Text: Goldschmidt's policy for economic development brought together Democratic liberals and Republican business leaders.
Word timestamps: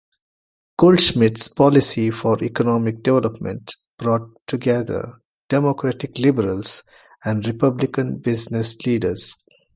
Goldschmidt's 0.79 1.47
policy 1.47 2.09
for 2.09 2.43
economic 2.43 3.03
development 3.03 3.75
brought 3.99 4.31
together 4.47 5.21
Democratic 5.47 6.17
liberals 6.17 6.81
and 7.23 7.45
Republican 7.45 8.17
business 8.17 8.83
leaders. 8.87 9.37